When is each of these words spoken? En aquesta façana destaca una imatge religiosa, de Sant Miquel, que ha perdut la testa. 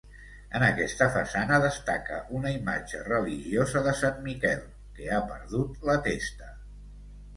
En 0.59 0.63
aquesta 0.67 1.07
façana 1.17 1.59
destaca 1.65 2.17
una 2.39 2.53
imatge 2.59 3.03
religiosa, 3.09 3.83
de 3.89 3.95
Sant 4.03 4.19
Miquel, 4.29 4.67
que 4.97 5.13
ha 5.15 5.21
perdut 5.33 5.89
la 5.91 5.99
testa. 6.09 6.51